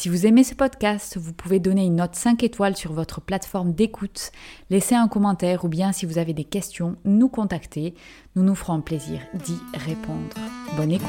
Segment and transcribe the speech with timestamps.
[0.00, 3.72] Si vous aimez ce podcast, vous pouvez donner une note 5 étoiles sur votre plateforme
[3.72, 4.30] d'écoute,
[4.70, 7.94] laisser un commentaire ou bien si vous avez des questions, nous contacter.
[8.36, 10.36] Nous nous ferons plaisir d'y répondre.
[10.76, 11.08] Bonne écoute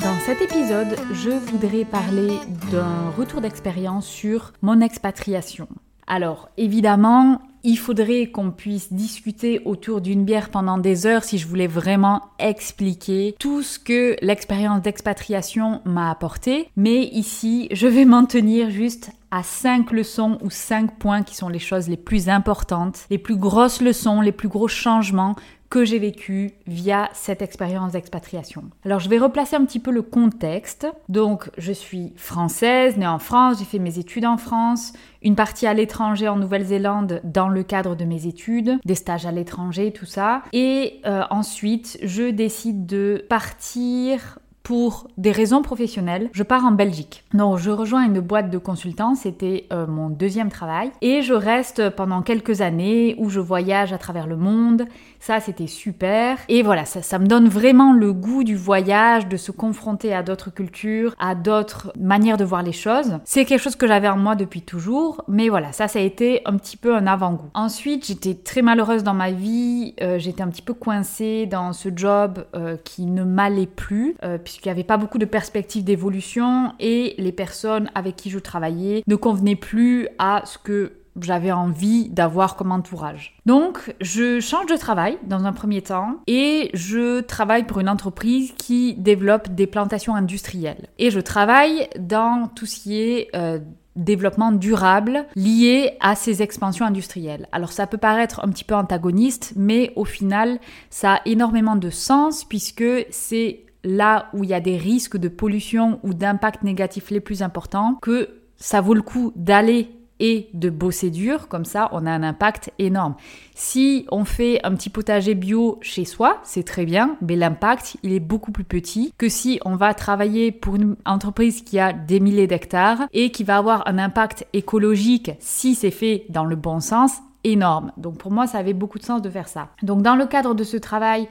[0.00, 2.36] Dans cet épisode, je voudrais parler
[2.72, 5.68] d'un retour d'expérience sur mon expatriation.
[6.06, 11.46] Alors, évidemment, il faudrait qu'on puisse discuter autour d'une bière pendant des heures si je
[11.46, 16.68] voulais vraiment expliquer tout ce que l'expérience d'expatriation m'a apporté.
[16.76, 21.48] Mais ici, je vais m'en tenir juste à cinq leçons ou cinq points qui sont
[21.48, 25.36] les choses les plus importantes, les plus grosses leçons, les plus gros changements
[25.72, 28.64] que j'ai vécu via cette expérience d'expatriation.
[28.84, 30.86] Alors je vais replacer un petit peu le contexte.
[31.08, 34.92] Donc je suis française, née en France, j'ai fait mes études en France,
[35.22, 39.32] une partie à l'étranger en Nouvelle-Zélande dans le cadre de mes études, des stages à
[39.32, 40.42] l'étranger, tout ça.
[40.52, 47.24] Et euh, ensuite je décide de partir pour des raisons professionnelles, je pars en Belgique.
[47.34, 51.90] Donc je rejoins une boîte de consultants, c'était euh, mon deuxième travail, et je reste
[51.90, 54.86] pendant quelques années où je voyage à travers le monde.
[55.22, 56.38] Ça, c'était super.
[56.48, 60.50] Et voilà, ça, me donne vraiment le goût du voyage, de se confronter à d'autres
[60.50, 63.18] cultures, à d'autres manières de voir les choses.
[63.24, 66.42] C'est quelque chose que j'avais en moi depuis toujours, mais voilà, ça, ça a été
[66.44, 67.50] un petit peu un avant-goût.
[67.54, 71.88] Ensuite, j'étais très malheureuse dans ma vie, euh, j'étais un petit peu coincée dans ce
[71.94, 74.16] job euh, qui ne m'allait plus,
[74.52, 79.02] puisqu'il n'y avait pas beaucoup de perspectives d'évolution et les personnes avec qui je travaillais
[79.06, 83.36] ne convenaient plus à ce que j'avais envie d'avoir comme entourage.
[83.46, 88.52] Donc, je change de travail dans un premier temps et je travaille pour une entreprise
[88.56, 90.88] qui développe des plantations industrielles.
[90.98, 93.58] Et je travaille dans tout ce qui est euh,
[93.96, 97.46] développement durable lié à ces expansions industrielles.
[97.52, 100.58] Alors ça peut paraître un petit peu antagoniste, mais au final,
[100.90, 105.28] ça a énormément de sens puisque c'est là où il y a des risques de
[105.28, 110.70] pollution ou d'impact négatif les plus importants, que ça vaut le coup d'aller et de
[110.70, 113.16] bosser dur, comme ça on a un impact énorme.
[113.54, 118.12] Si on fait un petit potager bio chez soi, c'est très bien, mais l'impact il
[118.12, 122.20] est beaucoup plus petit que si on va travailler pour une entreprise qui a des
[122.20, 126.78] milliers d'hectares et qui va avoir un impact écologique si c'est fait dans le bon
[126.78, 127.90] sens énorme.
[127.96, 129.70] Donc pour moi ça avait beaucoup de sens de faire ça.
[129.82, 131.26] Donc dans le cadre de ce travail,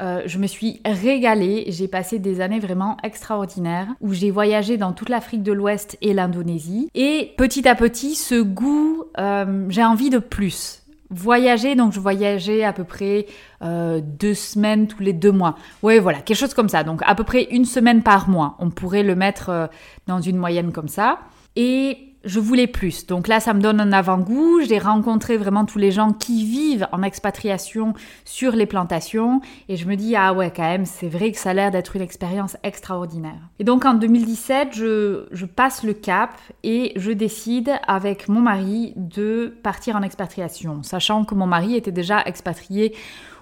[0.00, 1.64] euh, je me suis régalée.
[1.68, 6.14] J'ai passé des années vraiment extraordinaires où j'ai voyagé dans toute l'Afrique de l'Ouest et
[6.14, 6.88] l'Indonésie.
[6.94, 10.82] Et petit à petit, ce goût, euh, j'ai envie de plus.
[11.10, 13.26] Voyager, donc je voyageais à peu près
[13.62, 15.56] euh, deux semaines tous les deux mois.
[15.82, 16.84] Ouais, voilà, quelque chose comme ça.
[16.84, 18.56] Donc à peu près une semaine par mois.
[18.60, 19.68] On pourrait le mettre
[20.06, 21.18] dans une moyenne comme ça.
[21.56, 23.06] Et je voulais plus.
[23.06, 24.60] Donc là, ça me donne un avant-goût.
[24.66, 27.94] J'ai rencontré vraiment tous les gens qui vivent en expatriation
[28.24, 29.40] sur les plantations.
[29.68, 31.96] Et je me dis, ah ouais, quand même, c'est vrai que ça a l'air d'être
[31.96, 33.40] une expérience extraordinaire.
[33.58, 38.92] Et donc en 2017, je, je passe le cap et je décide avec mon mari
[38.96, 42.94] de partir en expatriation, sachant que mon mari était déjà expatrié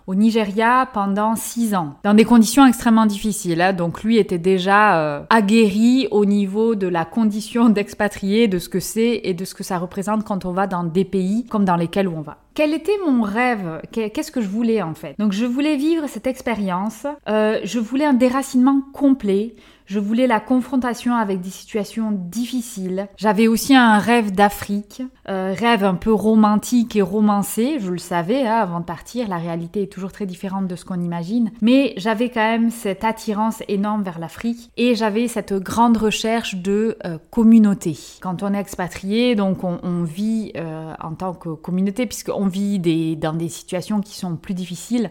[0.09, 3.61] au Nigeria pendant six ans, dans des conditions extrêmement difficiles.
[3.61, 3.75] Hein.
[3.75, 8.81] Donc lui était déjà euh, aguerri au niveau de la condition d'expatrié, de ce que
[8.81, 11.77] c'est et de ce que ça représente quand on va dans des pays comme dans
[11.77, 12.39] lesquels on va.
[12.59, 13.83] Quel était mon rêve?
[13.93, 15.15] Qu'est-ce que je voulais en fait?
[15.17, 19.55] Donc je voulais vivre cette expérience, euh, je voulais un déracinement complet,
[19.89, 23.09] je voulais la confrontation avec des situations difficiles.
[23.17, 27.79] J'avais aussi un rêve d'Afrique, euh, rêve un peu romantique et romancé.
[27.81, 29.29] Je le savais hein, avant de partir.
[29.29, 31.53] La réalité est toujours très différente de ce qu'on imagine.
[31.63, 36.99] Mais j'avais quand même cette attirance énorme vers l'Afrique et j'avais cette grande recherche de
[37.07, 37.97] euh, communauté.
[38.21, 40.53] Quand on est expatrié, donc on, vit
[41.03, 42.48] en tant que communauté puisqu'on
[43.17, 45.11] dans des situations qui sont plus difficiles.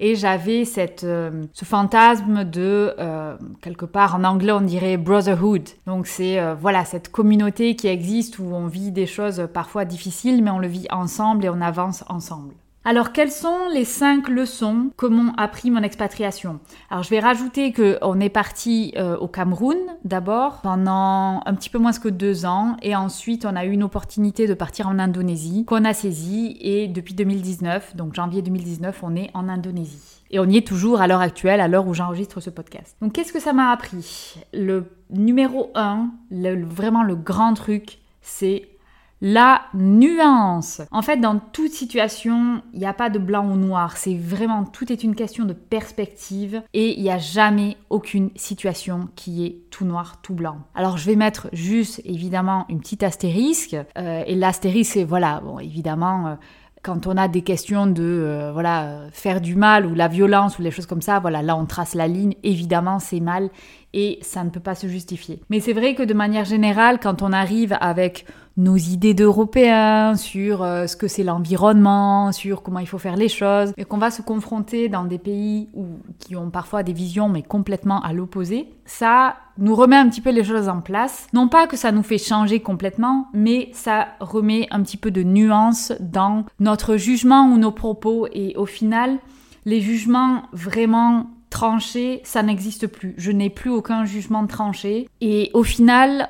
[0.00, 5.68] Et j'avais cette, euh, ce fantasme de, euh, quelque part en anglais on dirait brotherhood.
[5.86, 10.42] Donc c'est euh, voilà cette communauté qui existe où on vit des choses parfois difficiles,
[10.42, 12.54] mais on le vit ensemble et on avance ensemble.
[12.88, 16.58] Alors, quelles sont les cinq leçons que m'ont appris mon expatriation?
[16.88, 21.76] Alors, je vais rajouter qu'on est parti euh, au Cameroun d'abord pendant un petit peu
[21.76, 25.66] moins que deux ans et ensuite on a eu une opportunité de partir en Indonésie
[25.66, 30.22] qu'on a saisie et depuis 2019, donc janvier 2019, on est en Indonésie.
[30.30, 32.96] Et on y est toujours à l'heure actuelle, à l'heure où j'enregistre ce podcast.
[33.02, 34.36] Donc qu'est-ce que ça m'a appris?
[34.54, 38.66] Le numéro un, vraiment le grand truc, c'est
[39.20, 40.80] la nuance.
[40.90, 43.96] En fait, dans toute situation, il n'y a pas de blanc ou noir.
[43.96, 49.08] C'est vraiment, tout est une question de perspective et il n'y a jamais aucune situation
[49.16, 50.58] qui est tout noir, tout blanc.
[50.74, 53.76] Alors, je vais mettre juste, évidemment, une petite astérisque.
[53.96, 56.28] Euh, et l'astérisque, c'est, voilà, bon, évidemment...
[56.28, 56.34] Euh,
[56.80, 60.62] quand on a des questions de euh, voilà faire du mal ou la violence ou
[60.62, 62.34] les choses comme ça, voilà là on trace la ligne.
[62.44, 63.50] Évidemment c'est mal
[63.92, 65.40] et ça ne peut pas se justifier.
[65.50, 68.26] Mais c'est vrai que de manière générale, quand on arrive avec
[68.58, 73.28] nos idées d'Européens sur euh, ce que c'est l'environnement, sur comment il faut faire les
[73.28, 75.68] choses, et qu'on va se confronter dans des pays
[76.18, 80.30] qui ont parfois des visions mais complètement à l'opposé, ça nous remet un petit peu
[80.30, 81.28] les choses en place.
[81.32, 85.22] Non pas que ça nous fait changer complètement, mais ça remet un petit peu de
[85.22, 89.18] nuance dans notre jugement ou nos propos, et au final,
[89.66, 93.14] les jugements vraiment tranchés, ça n'existe plus.
[93.16, 95.08] Je n'ai plus aucun jugement tranché.
[95.20, 96.28] Et au final,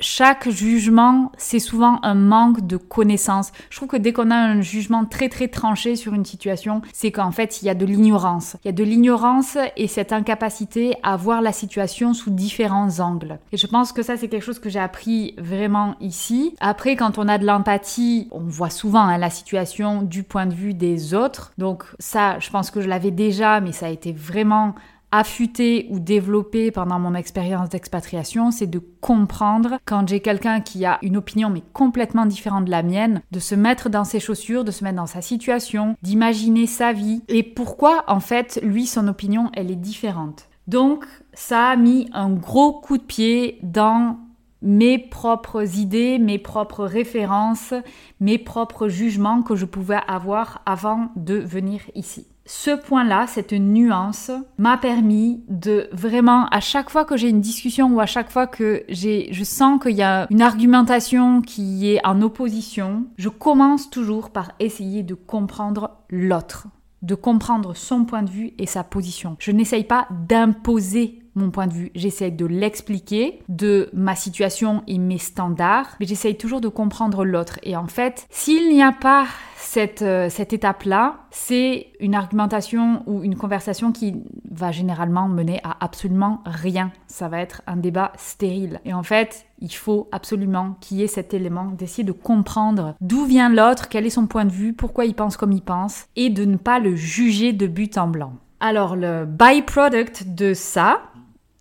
[0.00, 3.52] chaque jugement, c'est souvent un manque de connaissance.
[3.70, 7.10] Je trouve que dès qu'on a un jugement très très tranché sur une situation, c'est
[7.10, 8.56] qu'en fait, il y a de l'ignorance.
[8.64, 13.38] Il y a de l'ignorance et cette incapacité à voir la situation sous différents angles.
[13.52, 16.54] Et je pense que ça, c'est quelque chose que j'ai appris vraiment ici.
[16.60, 20.54] Après, quand on a de l'empathie, on voit souvent hein, la situation du point de
[20.54, 21.52] vue des autres.
[21.58, 24.74] Donc ça, je pense que je l'avais déjà, mais ça a été vraiment
[25.10, 30.98] affûter ou développer pendant mon expérience d'expatriation, c'est de comprendre quand j'ai quelqu'un qui a
[31.02, 34.70] une opinion mais complètement différente de la mienne, de se mettre dans ses chaussures, de
[34.70, 39.50] se mettre dans sa situation, d'imaginer sa vie et pourquoi en fait lui son opinion
[39.54, 40.48] elle est différente.
[40.66, 44.18] Donc ça a mis un gros coup de pied dans
[44.60, 47.72] mes propres idées, mes propres références,
[48.20, 54.30] mes propres jugements que je pouvais avoir avant de venir ici ce point-là, cette nuance,
[54.56, 58.46] m'a permis de vraiment, à chaque fois que j'ai une discussion ou à chaque fois
[58.46, 63.90] que j'ai, je sens qu'il y a une argumentation qui est en opposition, je commence
[63.90, 66.68] toujours par essayer de comprendre l'autre,
[67.02, 69.36] de comprendre son point de vue et sa position.
[69.38, 71.90] Je n'essaye pas d'imposer mon point de vue.
[71.94, 77.58] J'essaye de l'expliquer, de ma situation et mes standards, mais j'essaye toujours de comprendre l'autre.
[77.62, 79.26] Et en fait, s'il n'y a pas
[79.56, 85.76] cette, euh, cette étape-là, c'est une argumentation ou une conversation qui va généralement mener à
[85.84, 86.90] absolument rien.
[87.06, 88.80] Ça va être un débat stérile.
[88.84, 93.24] Et en fait, il faut absolument qu'il y ait cet élément d'essayer de comprendre d'où
[93.24, 96.30] vient l'autre, quel est son point de vue, pourquoi il pense comme il pense, et
[96.30, 98.32] de ne pas le juger de but en blanc.
[98.60, 101.02] Alors le byproduct de ça,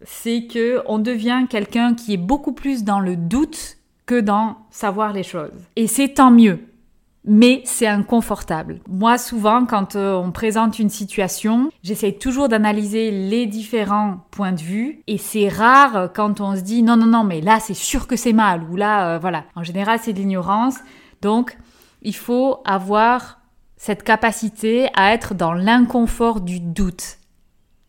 [0.03, 5.13] c'est que on devient quelqu'un qui est beaucoup plus dans le doute que dans savoir
[5.13, 5.51] les choses.
[5.75, 6.59] Et c'est tant mieux.
[7.29, 8.79] Mais c'est inconfortable.
[8.87, 14.61] Moi, souvent, quand euh, on présente une situation, j'essaie toujours d'analyser les différents points de
[14.61, 15.03] vue.
[15.07, 18.15] Et c'est rare quand on se dit non, non, non, mais là, c'est sûr que
[18.15, 18.63] c'est mal.
[18.71, 19.43] Ou là, euh, voilà.
[19.55, 20.77] En général, c'est de l'ignorance.
[21.21, 21.57] Donc,
[22.01, 23.41] il faut avoir
[23.75, 27.17] cette capacité à être dans l'inconfort du doute.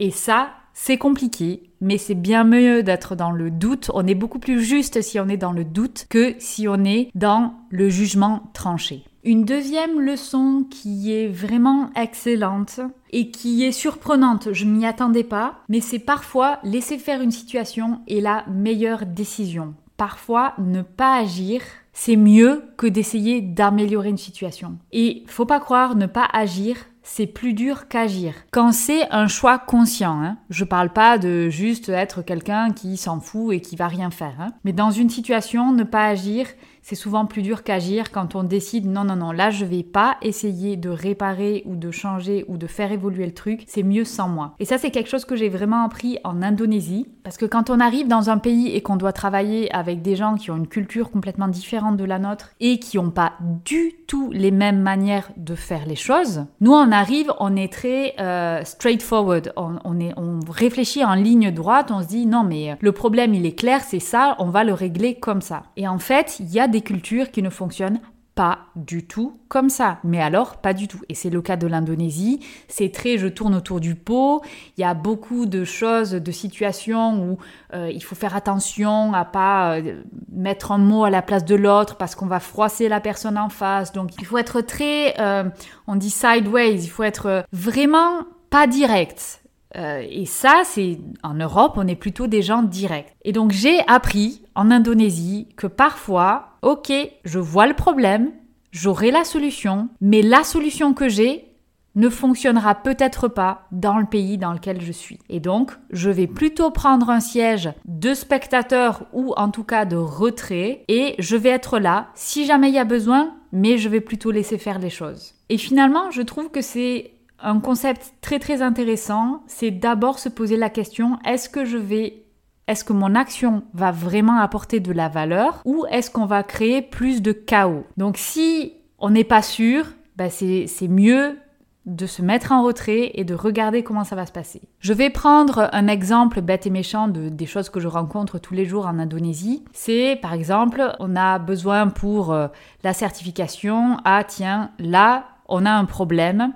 [0.00, 3.90] Et ça, c'est compliqué, mais c'est bien mieux d'être dans le doute.
[3.94, 7.10] On est beaucoup plus juste si on est dans le doute que si on est
[7.14, 9.04] dans le jugement tranché.
[9.24, 12.80] Une deuxième leçon qui est vraiment excellente
[13.10, 18.00] et qui est surprenante, je m'y attendais pas, mais c'est parfois laisser faire une situation
[18.08, 19.74] est la meilleure décision.
[19.96, 21.60] Parfois, ne pas agir,
[21.92, 24.78] c'est mieux que d'essayer d'améliorer une situation.
[24.92, 26.76] Et faut pas croire, ne pas agir,
[27.10, 28.34] c'est plus dur qu'agir.
[28.50, 33.18] Quand c'est un choix conscient, hein, je parle pas de juste être quelqu'un qui s'en
[33.18, 36.46] fout et qui va rien faire, hein, mais dans une situation, ne pas agir,
[36.88, 40.16] c'est souvent plus dur qu'agir quand on décide non, non, non, là je vais pas
[40.22, 44.26] essayer de réparer ou de changer ou de faire évoluer le truc, c'est mieux sans
[44.26, 44.54] moi.
[44.58, 47.78] Et ça, c'est quelque chose que j'ai vraiment appris en Indonésie parce que quand on
[47.78, 51.10] arrive dans un pays et qu'on doit travailler avec des gens qui ont une culture
[51.10, 53.34] complètement différente de la nôtre et qui n'ont pas
[53.66, 58.14] du tout les mêmes manières de faire les choses, nous on arrive, on est très
[58.18, 63.34] euh, straightforward, on, on, réfléchit en ligne droite, on se dit non mais le problème
[63.34, 65.64] il est clair, c'est ça, on va le régler comme ça.
[65.76, 68.00] Et en fait, il y a des cultures qui ne fonctionnent
[68.38, 69.98] pas du tout comme ça.
[70.04, 71.00] Mais alors, pas du tout.
[71.08, 72.38] Et c'est le cas de l'Indonésie.
[72.68, 74.42] C'est très je tourne autour du pot.
[74.76, 77.38] Il y a beaucoup de choses, de situations où
[77.74, 81.56] euh, il faut faire attention à pas euh, mettre un mot à la place de
[81.56, 83.90] l'autre parce qu'on va froisser la personne en face.
[83.90, 85.42] Donc il faut être très, euh,
[85.88, 88.20] on dit sideways, il faut être vraiment
[88.50, 89.42] pas direct.
[89.74, 93.14] Et ça, c'est en Europe, on est plutôt des gens directs.
[93.24, 96.92] Et donc j'ai appris en Indonésie que parfois, ok,
[97.24, 98.32] je vois le problème,
[98.72, 101.48] j'aurai la solution, mais la solution que j'ai
[101.94, 105.18] ne fonctionnera peut-être pas dans le pays dans lequel je suis.
[105.28, 109.96] Et donc, je vais plutôt prendre un siège de spectateur ou en tout cas de
[109.96, 114.00] retrait et je vais être là si jamais il y a besoin, mais je vais
[114.00, 115.34] plutôt laisser faire les choses.
[115.48, 120.56] Et finalement, je trouve que c'est un concept très très intéressant, c'est d'abord se poser
[120.56, 122.24] la question est-ce que je vais
[122.68, 126.82] est-ce que mon action va vraiment apporter de la valeur ou est-ce qu'on va créer
[126.82, 127.86] plus de chaos?
[127.96, 131.38] Donc si on n'est pas sûr, bah c'est mieux
[131.86, 134.60] de se mettre en retrait et de regarder comment ça va se passer.
[134.80, 138.52] Je vais prendre un exemple bête et méchant de, des choses que je rencontre tous
[138.52, 139.64] les jours en Indonésie.
[139.72, 142.48] C'est par exemple, on a besoin pour euh,
[142.84, 146.52] la certification, ah tiens, là, on a un problème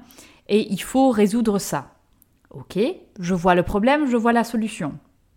[0.48, 1.86] et il faut résoudre ça.
[2.50, 2.78] Ok,
[3.18, 4.92] je vois le problème, je vois la solution.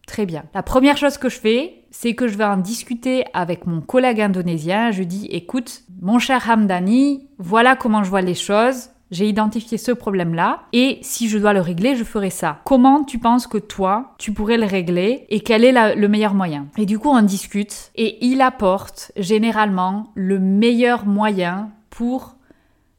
[0.08, 0.44] Très bien.
[0.54, 4.22] La première chose que je fais, c'est que je vais en discuter avec mon collègue
[4.22, 4.92] indonésien.
[4.92, 8.90] Je dis, écoute, mon cher Hamdani, voilà comment je vois les choses.
[9.12, 12.60] J'ai identifié ce problème-là et si je dois le régler, je ferai ça.
[12.66, 16.68] Comment tu penses que toi, tu pourrais le régler et quel est le meilleur moyen?
[16.78, 22.35] Et du coup, on discute et il apporte généralement le meilleur moyen pour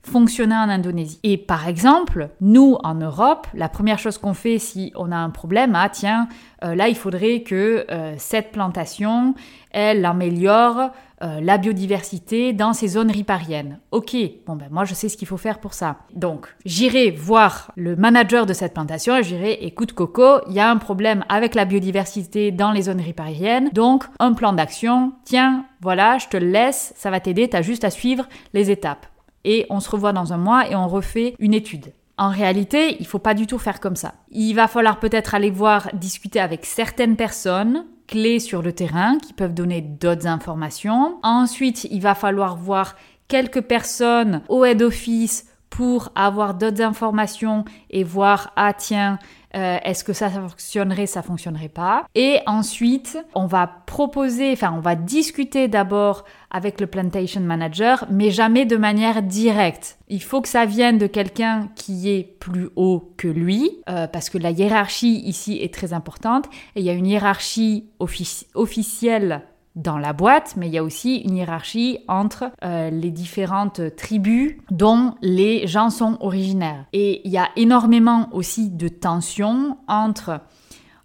[0.06, 1.18] fonctionner en Indonésie.
[1.22, 5.30] Et par exemple, nous en Europe, la première chose qu'on fait si on a un
[5.30, 6.28] problème, ah tiens,
[6.64, 9.34] euh, là il faudrait que euh, cette plantation,
[9.70, 10.90] elle améliore
[11.22, 13.80] euh, la biodiversité dans ces zones ripariennes.
[13.90, 14.14] Ok,
[14.46, 15.96] bon ben moi je sais ce qu'il faut faire pour ça.
[16.14, 20.70] Donc j'irai voir le manager de cette plantation et j'irai, écoute Coco, il y a
[20.70, 26.18] un problème avec la biodiversité dans les zones ripariennes, donc un plan d'action, tiens, voilà,
[26.18, 29.06] je te le laisse, ça va t'aider, tu as juste à suivre les étapes
[29.46, 31.92] et on se revoit dans un mois et on refait une étude.
[32.18, 34.14] En réalité, il faut pas du tout faire comme ça.
[34.30, 39.32] Il va falloir peut-être aller voir, discuter avec certaines personnes clés sur le terrain qui
[39.32, 41.18] peuvent donner d'autres informations.
[41.22, 42.96] Ensuite, il va falloir voir
[43.28, 49.18] quelques personnes au head office pour avoir d'autres informations et voir, ah tiens,
[49.54, 52.06] euh, est-ce que ça fonctionnerait, ça fonctionnerait pas?
[52.14, 58.30] Et ensuite, on va proposer, enfin, on va discuter d'abord avec le plantation manager, mais
[58.30, 59.98] jamais de manière directe.
[60.08, 64.30] Il faut que ça vienne de quelqu'un qui est plus haut que lui, euh, parce
[64.30, 66.46] que la hiérarchie ici est très importante.
[66.74, 69.42] Et il y a une hiérarchie officielle
[69.76, 74.56] dans la boîte, mais il y a aussi une hiérarchie entre euh, les différentes tribus
[74.70, 76.86] dont les gens sont originaires.
[76.92, 80.40] Et il y a énormément aussi de tensions entre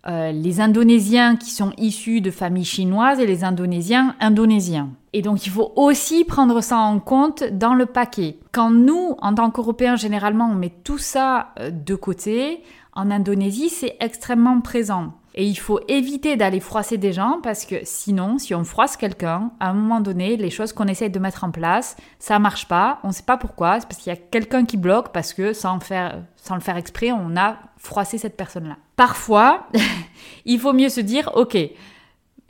[0.08, 4.90] euh, les Indonésiens qui sont issus de familles chinoises et les Indonésiens indonésiens.
[5.14, 8.40] Et donc il faut aussi prendre ça en compte dans le paquet.
[8.52, 12.64] Quand nous, en tant qu'Européens, généralement, on met tout ça euh, de côté,
[12.94, 15.14] en Indonésie, c'est extrêmement présent.
[15.34, 19.52] Et il faut éviter d'aller froisser des gens parce que sinon, si on froisse quelqu'un,
[19.60, 23.00] à un moment donné, les choses qu'on essaye de mettre en place, ça marche pas.
[23.04, 23.80] On ne sait pas pourquoi.
[23.80, 27.38] C'est parce qu'il y a quelqu'un qui bloque parce que sans, le faire exprès, on
[27.38, 28.78] a froissé cette personne-là.
[28.98, 29.68] Parfois,
[30.46, 31.58] il faut mieux se dire, ok,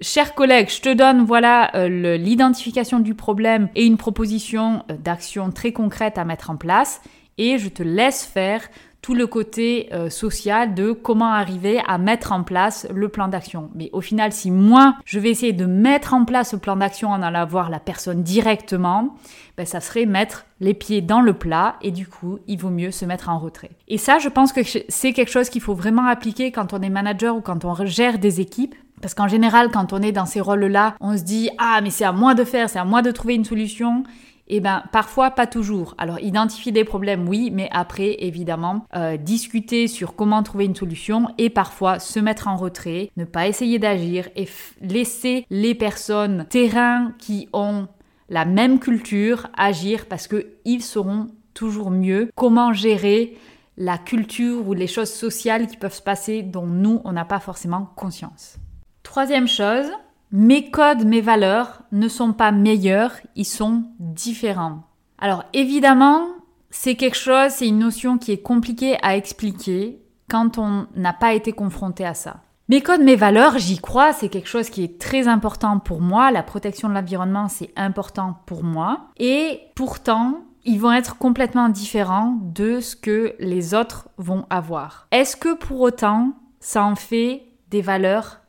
[0.03, 5.51] Cher collègue, je te donne voilà euh, l'identification du problème et une proposition euh, d'action
[5.51, 7.01] très concrète à mettre en place
[7.37, 8.61] et je te laisse faire
[9.01, 13.71] tout le côté euh, social de comment arriver à mettre en place le plan d'action.
[13.73, 17.09] Mais au final, si moi, je vais essayer de mettre en place le plan d'action
[17.09, 19.15] en allant voir la personne directement,
[19.57, 22.91] ben, ça serait mettre les pieds dans le plat et du coup, il vaut mieux
[22.91, 23.71] se mettre en retrait.
[23.87, 26.89] Et ça, je pense que c'est quelque chose qu'il faut vraiment appliquer quand on est
[26.89, 28.75] manager ou quand on gère des équipes.
[29.01, 32.05] Parce qu'en général, quand on est dans ces rôles-là, on se dit Ah, mais c'est
[32.05, 34.03] à moi de faire, c'est à moi de trouver une solution.
[34.47, 35.95] Eh bien, parfois, pas toujours.
[35.97, 41.27] Alors, identifier des problèmes, oui, mais après, évidemment, euh, discuter sur comment trouver une solution
[41.37, 44.47] et parfois se mettre en retrait, ne pas essayer d'agir et
[44.81, 47.87] laisser les personnes terrain qui ont
[48.29, 53.37] la même culture agir parce qu'ils sauront toujours mieux comment gérer
[53.77, 57.39] la culture ou les choses sociales qui peuvent se passer dont nous, on n'a pas
[57.39, 58.57] forcément conscience.
[59.03, 59.87] Troisième chose,
[60.31, 64.83] mes codes, mes valeurs ne sont pas meilleurs, ils sont différents.
[65.17, 66.27] Alors évidemment,
[66.69, 71.33] c'est quelque chose, c'est une notion qui est compliquée à expliquer quand on n'a pas
[71.33, 72.41] été confronté à ça.
[72.69, 76.31] Mes codes, mes valeurs, j'y crois, c'est quelque chose qui est très important pour moi.
[76.31, 79.09] La protection de l'environnement, c'est important pour moi.
[79.17, 85.07] Et pourtant, ils vont être complètement différents de ce que les autres vont avoir.
[85.11, 88.39] Est-ce que pour autant, ça en fait des valeurs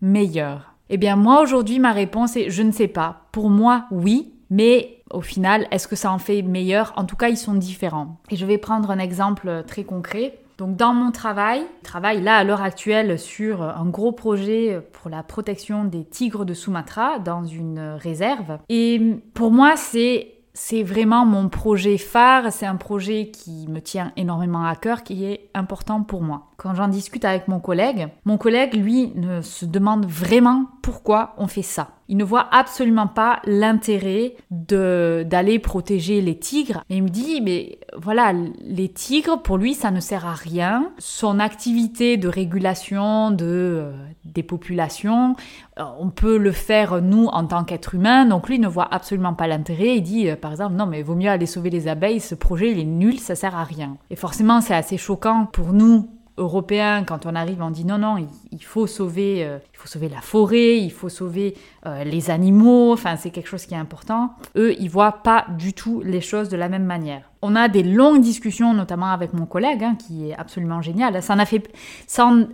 [0.00, 0.71] meilleures?
[0.92, 3.22] Eh bien moi aujourd'hui ma réponse est je ne sais pas.
[3.32, 6.92] Pour moi oui, mais au final est-ce que ça en fait meilleur?
[6.96, 8.18] En tout cas ils sont différents.
[8.30, 10.38] Et je vais prendre un exemple très concret.
[10.58, 15.10] Donc dans mon travail, je travaille là à l'heure actuelle sur un gros projet pour
[15.10, 18.58] la protection des tigres de Sumatra dans une réserve.
[18.68, 19.00] Et
[19.32, 24.66] pour moi c'est c'est vraiment mon projet phare, c'est un projet qui me tient énormément
[24.66, 26.51] à cœur, qui est important pour moi.
[26.62, 31.62] Quand j'en discute avec mon collègue, mon collègue, lui, se demande vraiment pourquoi on fait
[31.62, 31.88] ça.
[32.06, 36.84] Il ne voit absolument pas l'intérêt d'aller protéger les tigres.
[36.88, 40.92] Et il me dit, mais voilà, les tigres, pour lui, ça ne sert à rien.
[40.98, 43.92] Son activité de régulation de, euh,
[44.24, 45.34] des populations,
[45.80, 48.24] euh, on peut le faire nous en tant qu'être humain.
[48.24, 49.96] Donc lui ne voit absolument pas l'intérêt.
[49.96, 52.20] Il dit, euh, par exemple, non, mais vaut mieux aller sauver les abeilles.
[52.20, 53.96] Ce projet, il est nul, ça sert à rien.
[54.10, 58.16] Et forcément, c'est assez choquant pour nous européens, quand on arrive, on dit non, non,
[58.50, 62.92] il, faut sauver, euh, il faut sauver la forêt, il faut sauver euh, les animaux,
[62.92, 64.34] enfin c'est quelque chose qui est important.
[64.56, 67.31] Eux, ils voient pas du tout les choses de la même manière.
[67.42, 71.22] On a des longues discussions, notamment avec mon collègue, hein, qui est absolument génial.
[71.22, 71.36] Ça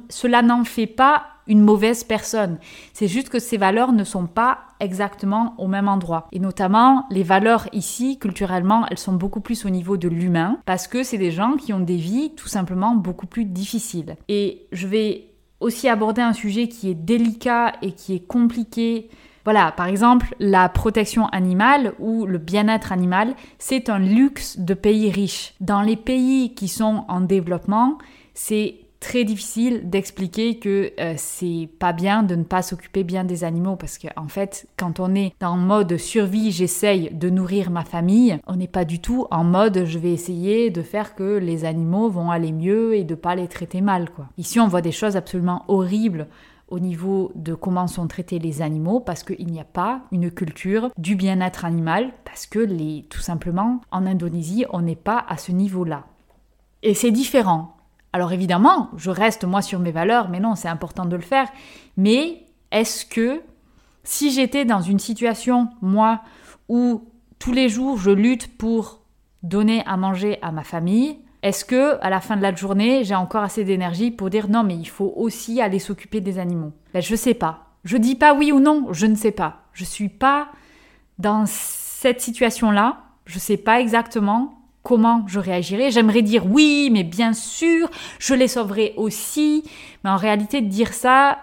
[0.09, 2.59] cela n'en fait pas une mauvaise personne.
[2.93, 6.29] C'est juste que ces valeurs ne sont pas exactement au même endroit.
[6.31, 10.87] Et notamment, les valeurs ici, culturellement, elles sont beaucoup plus au niveau de l'humain, parce
[10.87, 14.17] que c'est des gens qui ont des vies tout simplement beaucoup plus difficiles.
[14.29, 15.25] Et je vais
[15.61, 19.09] aussi aborder un sujet qui est délicat et qui est compliqué.
[19.45, 25.11] Voilà, par exemple, la protection animale ou le bien-être animal, c'est un luxe de pays
[25.11, 25.55] riches.
[25.61, 27.99] Dans les pays qui sont en développement,
[28.35, 33.45] c'est très difficile d'expliquer que euh, c'est pas bien de ne pas s'occuper bien des
[33.45, 37.85] animaux parce que en fait quand on est dans mode survie j'essaye de nourrir ma
[37.85, 41.65] famille on n'est pas du tout en mode je vais essayer de faire que les
[41.65, 44.93] animaux vont aller mieux et de pas les traiter mal quoi ici on voit des
[44.93, 46.27] choses absolument horribles
[46.69, 50.91] au niveau de comment sont traités les animaux parce qu'il n'y a pas une culture
[50.97, 55.53] du bien-être animal parce que les tout simplement en Indonésie on n'est pas à ce
[55.53, 56.05] niveau là
[56.83, 57.75] et c'est différent
[58.13, 61.49] alors évidemment, je reste moi sur mes valeurs, mais non, c'est important de le faire.
[61.97, 63.43] Mais est-ce que
[64.03, 66.23] si j'étais dans une situation, moi,
[66.69, 67.05] où
[67.39, 69.03] tous les jours je lutte pour
[69.43, 73.15] donner à manger à ma famille, est-ce que à la fin de la journée, j'ai
[73.15, 76.73] encore assez d'énergie pour dire non, mais il faut aussi aller s'occuper des animaux?
[76.93, 77.65] Ben, Je sais pas.
[77.85, 79.63] Je dis pas oui ou non, je ne sais pas.
[79.73, 80.49] Je suis pas
[81.19, 82.99] dans cette situation-là.
[83.25, 85.91] Je sais pas exactement comment je réagirais.
[85.91, 89.65] J'aimerais dire oui, mais bien sûr, je les sauverai aussi.
[90.03, 91.39] Mais en réalité, dire ça,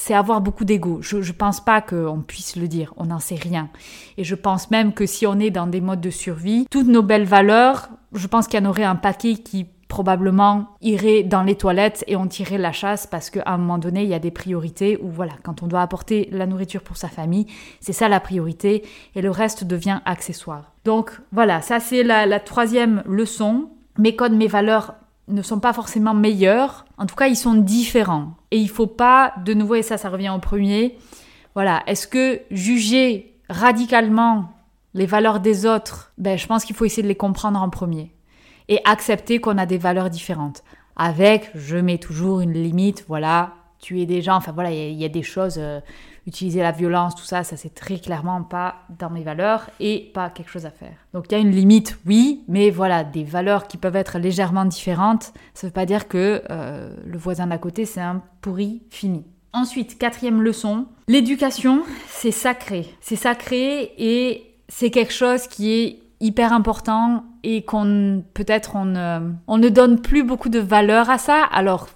[0.00, 1.00] c'est avoir beaucoup d'ego.
[1.02, 3.68] Je ne pense pas qu'on puisse le dire, on n'en sait rien.
[4.16, 7.02] Et je pense même que si on est dans des modes de survie, toutes nos
[7.02, 11.56] belles valeurs, je pense qu'il y en aurait un paquet qui probablement irait dans les
[11.56, 14.30] toilettes et on tirerait la chasse parce qu'à un moment donné, il y a des
[14.30, 17.46] priorités où voilà, quand on doit apporter la nourriture pour sa famille,
[17.80, 18.84] c'est ça la priorité
[19.16, 20.74] et le reste devient accessoire.
[20.84, 23.70] Donc voilà, ça c'est la, troisième leçon.
[23.98, 24.94] Mes codes, mes valeurs
[25.28, 26.84] ne sont pas forcément meilleurs.
[26.96, 28.34] En tout cas, ils sont différents.
[28.50, 30.98] Et il faut pas, de nouveau, et ça, ça revient au premier,
[31.54, 34.52] voilà, est-ce que juger radicalement
[34.94, 38.12] les valeurs des autres, ben, je pense qu'il faut essayer de les comprendre en premier
[38.68, 40.62] et accepter qu'on a des valeurs différentes.
[40.96, 45.08] Avec, je mets toujours une limite, voilà, tuer des gens, enfin voilà, il y, a
[45.08, 45.80] des choses, euh,
[46.28, 50.28] utiliser la violence, tout ça, ça c'est très clairement pas dans mes valeurs et pas
[50.28, 50.92] quelque chose à faire.
[51.14, 54.66] Donc il y a une limite, oui, mais voilà, des valeurs qui peuvent être légèrement
[54.66, 59.24] différentes, ça veut pas dire que euh, le voisin d'à côté c'est un pourri fini.
[59.54, 62.86] Ensuite, quatrième leçon, l'éducation, c'est sacré.
[63.00, 69.58] C'est sacré et c'est quelque chose qui est hyper important et qu'on peut-être on, on
[69.58, 71.42] ne donne plus beaucoup de valeur à ça.
[71.50, 71.88] Alors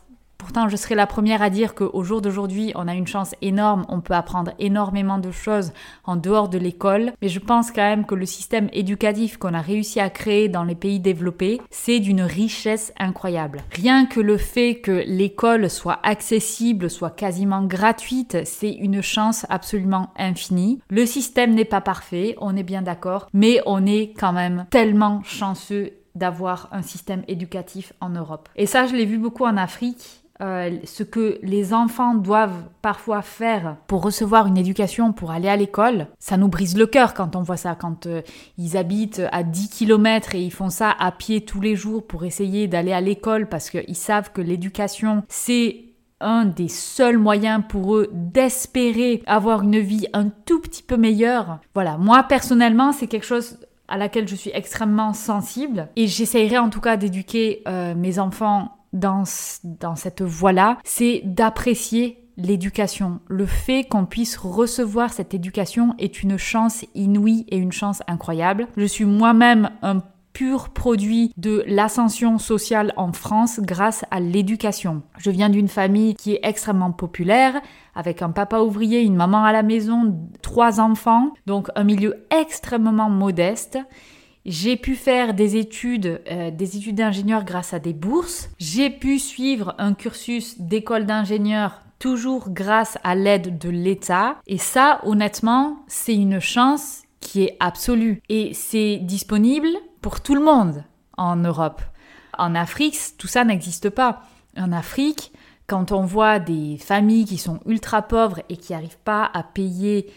[0.42, 3.86] Pourtant, je serai la première à dire qu'au jour d'aujourd'hui, on a une chance énorme,
[3.88, 8.04] on peut apprendre énormément de choses en dehors de l'école, mais je pense quand même
[8.04, 12.22] que le système éducatif qu'on a réussi à créer dans les pays développés, c'est d'une
[12.22, 13.62] richesse incroyable.
[13.70, 20.12] Rien que le fait que l'école soit accessible, soit quasiment gratuite, c'est une chance absolument
[20.18, 20.80] infinie.
[20.90, 25.22] Le système n'est pas parfait, on est bien d'accord, mais on est quand même tellement
[25.22, 28.48] chanceux d'avoir un système éducatif en Europe.
[28.56, 33.22] Et ça, je l'ai vu beaucoup en Afrique euh, ce que les enfants doivent parfois
[33.22, 37.36] faire pour recevoir une éducation, pour aller à l'école, ça nous brise le cœur quand
[37.36, 38.22] on voit ça, quand euh,
[38.58, 42.24] ils habitent à 10 km et ils font ça à pied tous les jours pour
[42.24, 45.84] essayer d'aller à l'école parce qu'ils savent que l'éducation, c'est
[46.20, 51.58] un des seuls moyens pour eux d'espérer avoir une vie un tout petit peu meilleure.
[51.74, 56.70] Voilà, moi personnellement, c'est quelque chose à laquelle je suis extrêmement sensible et j'essayerai en
[56.70, 63.20] tout cas d'éduquer euh, mes enfants dans, cette voie-là, c'est d'apprécier l'éducation.
[63.28, 68.68] Le fait qu'on puisse recevoir cette éducation est une chance inouïe et une chance incroyable.
[68.76, 70.02] Je suis moi-même un
[70.32, 75.02] pur produit de l'ascension sociale en France grâce à l'éducation.
[75.18, 77.60] Je viens d'une famille qui est extrêmement populaire,
[77.94, 83.10] avec un papa ouvrier, une maman à la maison, trois enfants, donc un milieu extrêmement
[83.10, 83.78] modeste.
[84.44, 88.50] J'ai pu faire des études, euh, des études d'ingénieur grâce à des bourses.
[88.58, 94.36] J'ai pu suivre un cursus d'école d'ingénieur toujours grâce à l'aide de l'État.
[94.48, 98.20] Et ça, honnêtement, c'est une chance qui est absolue.
[98.28, 99.68] Et c'est disponible
[100.00, 100.82] pour tout le monde
[101.16, 101.80] en Europe.
[102.36, 104.22] En Afrique, tout ça n'existe pas.
[104.56, 105.32] En Afrique,
[105.68, 110.12] quand on voit des familles qui sont ultra pauvres et qui n'arrivent pas à payer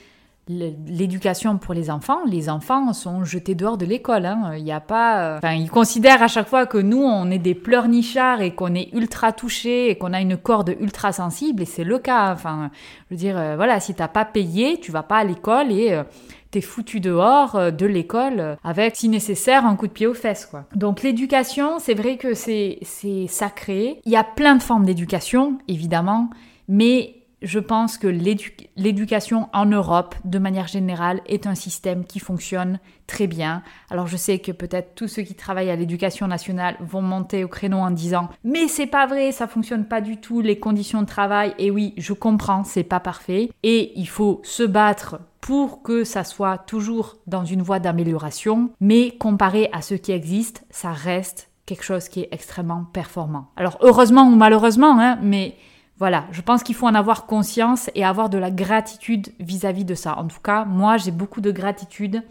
[0.48, 4.26] l'éducation pour les enfants, les enfants sont jetés dehors de l'école.
[4.26, 4.54] Hein.
[4.58, 5.24] Il n'y a pas.
[5.24, 8.76] Euh, enfin, ils considèrent à chaque fois que nous, on est des pleurnichards et qu'on
[8.76, 11.64] est ultra touchés et qu'on a une corde ultra sensible.
[11.64, 12.32] Et c'est le cas.
[12.32, 12.70] Enfin,
[13.10, 15.94] je veux dire, euh, voilà, si t'as pas payé, tu vas pas à l'école et
[15.94, 16.04] euh,
[16.52, 20.66] t'es foutu dehors de l'école avec, si nécessaire, un coup de pied aux fesses, quoi.
[20.76, 24.00] Donc l'éducation, c'est vrai que c'est c'est sacré.
[24.06, 26.30] Il y a plein de formes d'éducation, évidemment,
[26.70, 32.80] mais je pense que l'éducation en Europe, de manière générale, est un système qui fonctionne
[33.06, 33.62] très bien.
[33.92, 37.48] Alors je sais que peut-être tous ceux qui travaillent à l'éducation nationale vont monter au
[37.48, 41.08] créneau en disant "Mais c'est pas vrai, ça fonctionne pas du tout les conditions de
[41.08, 46.04] travail." Et oui, je comprends, c'est pas parfait et il faut se battre pour que
[46.04, 51.52] ça soit toujours dans une voie d'amélioration, mais comparé à ce qui existe, ça reste
[51.68, 53.52] quelque chose qui est extrêmement performant.
[53.56, 55.56] Alors heureusement ou malheureusement, hein, mais
[55.98, 59.96] voilà, je pense qu'il faut en avoir conscience et avoir de la gratitude vis-à-vis de
[59.96, 60.18] ça.
[60.18, 62.24] En tout cas, moi, j'ai beaucoup de gratitude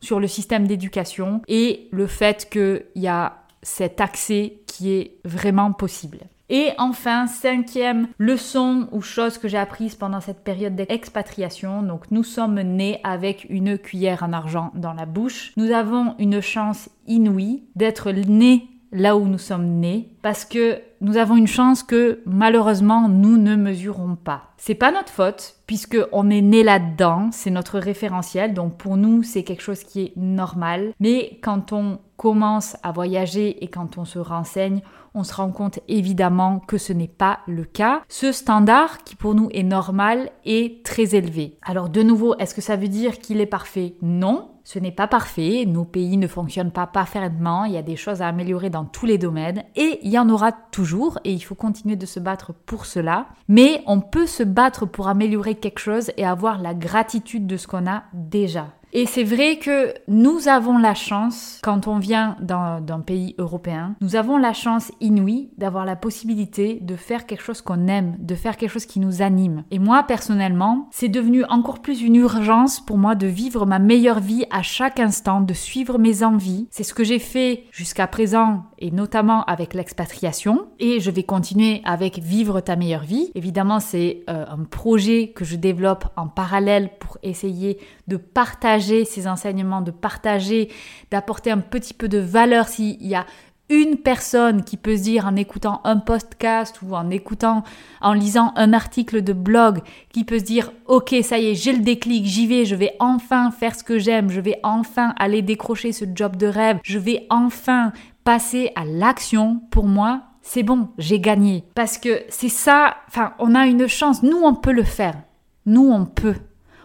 [0.00, 5.72] sur le système d'éducation et le fait qu'il y a cet accès qui est vraiment
[5.72, 6.18] possible.
[6.48, 11.82] Et enfin, cinquième leçon ou chose que j'ai apprise pendant cette période d'expatriation.
[11.82, 15.52] Donc, nous sommes nés avec une cuillère en argent dans la bouche.
[15.56, 21.16] Nous avons une chance inouïe d'être nés là où nous sommes nés parce que nous
[21.16, 24.52] avons une chance que malheureusement nous ne mesurons pas.
[24.56, 29.22] C'est pas notre faute puisque on est né là-dedans, c'est notre référentiel donc pour nous
[29.22, 30.92] c'est quelque chose qui est normal.
[31.00, 34.82] Mais quand on commence à voyager et quand on se renseigne,
[35.14, 38.02] on se rend compte évidemment que ce n'est pas le cas.
[38.08, 41.58] Ce standard qui pour nous est normal est très élevé.
[41.62, 43.94] Alors de nouveau, est-ce que ça veut dire qu'il est parfait?
[44.02, 47.96] Non, ce n'est pas parfait, nos pays ne fonctionnent pas parfaitement, il y a des
[47.96, 51.40] choses à améliorer dans tous les domaines et il y en aura toujours et il
[51.40, 53.26] faut continuer de se battre pour cela.
[53.48, 57.66] Mais on peut se battre pour améliorer quelque chose et avoir la gratitude de ce
[57.66, 58.68] qu'on a déjà.
[58.94, 64.16] Et c'est vrai que nous avons la chance, quand on vient d'un pays européen, nous
[64.16, 68.58] avons la chance inouïe d'avoir la possibilité de faire quelque chose qu'on aime, de faire
[68.58, 69.64] quelque chose qui nous anime.
[69.70, 74.20] Et moi, personnellement, c'est devenu encore plus une urgence pour moi de vivre ma meilleure
[74.20, 76.66] vie à chaque instant, de suivre mes envies.
[76.70, 80.66] C'est ce que j'ai fait jusqu'à présent et notamment avec l'expatriation.
[80.80, 83.30] Et je vais continuer avec Vivre ta meilleure vie.
[83.34, 89.26] Évidemment, c'est euh, un projet que je développe en parallèle pour essayer de partager ces
[89.26, 90.68] enseignements, de partager,
[91.10, 92.68] d'apporter un petit peu de valeur.
[92.68, 93.26] S'il y a
[93.72, 97.64] une personne qui peut se dire en écoutant un podcast ou en écoutant,
[98.00, 99.80] en lisant un article de blog,
[100.12, 102.94] qui peut se dire ok ça y est j'ai le déclic, j'y vais, je vais
[102.98, 106.98] enfin faire ce que j'aime, je vais enfin aller décrocher ce job de rêve, je
[106.98, 107.92] vais enfin
[108.24, 111.64] passer à l'action, pour moi c'est bon, j'ai gagné.
[111.74, 115.16] Parce que c'est ça, enfin on a une chance, nous on peut le faire,
[115.64, 116.36] nous on peut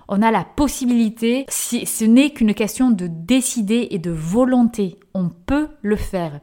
[0.07, 5.29] on a la possibilité, si ce n'est qu'une question de décider et de volonté, on
[5.29, 6.39] peut le faire.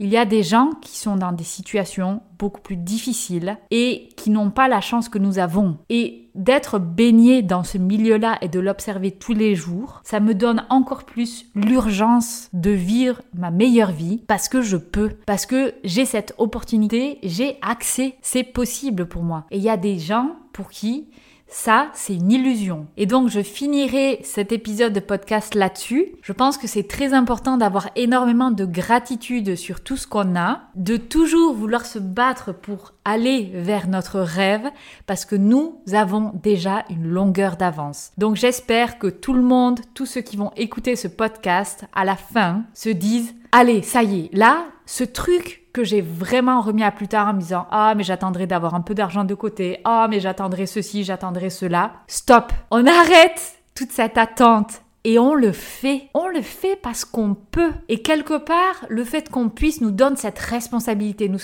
[0.00, 4.30] Il y a des gens qui sont dans des situations beaucoup plus difficiles et qui
[4.30, 5.78] n'ont pas la chance que nous avons.
[5.88, 10.66] Et d'être baigné dans ce milieu-là et de l'observer tous les jours, ça me donne
[10.68, 16.04] encore plus l'urgence de vivre ma meilleure vie parce que je peux, parce que j'ai
[16.04, 19.46] cette opportunité, j'ai accès, c'est possible pour moi.
[19.50, 21.08] Et il y a des gens pour qui
[21.48, 22.86] ça, c'est une illusion.
[22.96, 26.06] Et donc, je finirai cet épisode de podcast là-dessus.
[26.22, 30.62] Je pense que c'est très important d'avoir énormément de gratitude sur tout ce qu'on a,
[30.74, 34.68] de toujours vouloir se battre pour aller vers notre rêve,
[35.06, 38.10] parce que nous avons déjà une longueur d'avance.
[38.18, 42.16] Donc, j'espère que tout le monde, tous ceux qui vont écouter ce podcast, à la
[42.16, 46.90] fin, se disent, allez, ça y est, là, ce truc que j'ai vraiment remis à
[46.90, 50.06] plus tard en me disant ah mais j'attendrai d'avoir un peu d'argent de côté, ah
[50.10, 51.92] mais j'attendrai ceci, j'attendrai cela.
[52.06, 52.52] Stop.
[52.70, 56.08] On arrête toute cette attente et on le fait.
[56.14, 57.70] On le fait parce qu'on peut.
[57.88, 61.28] Et quelque part, le fait qu'on puisse nous donne cette responsabilité.
[61.28, 61.38] Nous,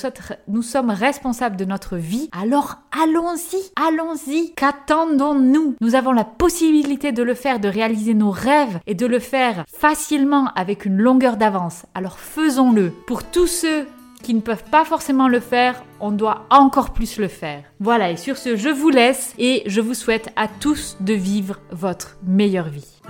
[0.49, 2.29] nous sommes responsables de notre vie.
[2.33, 4.53] Alors allons-y, allons-y.
[4.57, 5.77] Qu'attendons-nous?
[5.81, 9.65] Nous avons la possibilité de le faire, de réaliser nos rêves et de le faire
[9.73, 11.87] facilement avec une longueur d'avance.
[11.95, 12.91] Alors faisons-le.
[13.07, 13.87] Pour tous ceux
[14.25, 17.63] qui ne peuvent pas forcément le faire, on doit encore plus le faire.
[17.79, 21.61] Voilà, et sur ce, je vous laisse et je vous souhaite à tous de vivre
[21.71, 23.01] votre meilleure vie.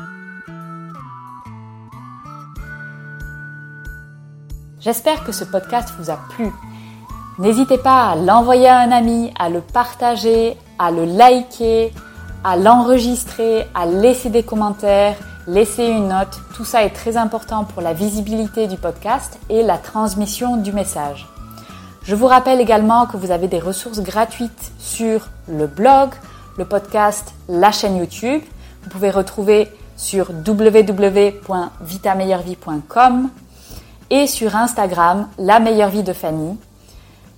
[4.85, 6.51] J'espère que ce podcast vous a plu.
[7.39, 11.93] N'hésitez pas à l'envoyer à un ami, à le partager, à le liker,
[12.43, 15.15] à l'enregistrer, à laisser des commentaires,
[15.47, 16.41] laisser une note.
[16.57, 21.29] Tout ça est très important pour la visibilité du podcast et la transmission du message.
[22.03, 26.11] Je vous rappelle également que vous avez des ressources gratuites sur le blog,
[26.59, 28.43] le podcast, la chaîne YouTube.
[28.83, 33.31] Vous pouvez retrouver sur www.vitameilleurvie.com
[34.13, 36.59] et sur Instagram, la meilleure vie de Fanny.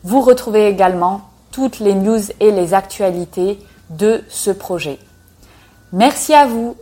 [0.03, 1.21] Vous retrouvez également
[1.53, 3.61] toutes les news et les actualités
[3.91, 4.99] de ce projet.
[5.93, 6.75] Merci à vous